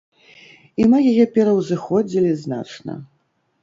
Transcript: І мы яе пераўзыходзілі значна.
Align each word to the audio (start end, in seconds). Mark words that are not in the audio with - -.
І 0.81 0.87
мы 0.93 0.97
яе 1.11 1.25
пераўзыходзілі 1.37 2.37
значна. 2.45 2.93